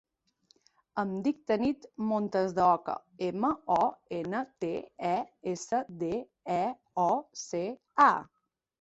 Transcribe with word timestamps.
Em 1.03 1.11
dic 1.27 1.43
Tanit 1.51 1.85
Montesdeoca: 2.13 2.97
ema, 3.29 3.53
o, 3.77 3.79
ena, 4.23 4.43
te, 4.65 4.73
e, 5.13 5.15
essa, 5.55 5.87
de, 6.05 6.13
e, 6.59 6.61
o, 7.09 7.11
ce, 7.47 7.67
a. 8.13 8.15